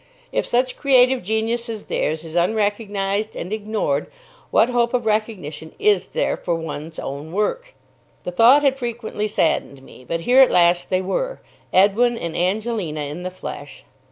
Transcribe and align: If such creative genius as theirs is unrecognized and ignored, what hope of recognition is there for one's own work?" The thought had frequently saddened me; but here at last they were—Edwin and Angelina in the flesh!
If 0.31 0.47
such 0.47 0.77
creative 0.77 1.21
genius 1.21 1.69
as 1.69 1.83
theirs 1.83 2.23
is 2.23 2.35
unrecognized 2.35 3.35
and 3.35 3.53
ignored, 3.53 4.07
what 4.49 4.69
hope 4.71 4.95
of 4.95 5.05
recognition 5.05 5.73
is 5.77 6.07
there 6.07 6.35
for 6.37 6.55
one's 6.55 6.97
own 6.97 7.31
work?" 7.31 7.75
The 8.23 8.31
thought 8.31 8.63
had 8.63 8.79
frequently 8.79 9.27
saddened 9.27 9.83
me; 9.83 10.03
but 10.03 10.21
here 10.21 10.39
at 10.39 10.49
last 10.49 10.89
they 10.89 11.03
were—Edwin 11.03 12.17
and 12.17 12.35
Angelina 12.35 13.01
in 13.01 13.21
the 13.21 13.29
flesh! 13.29 13.83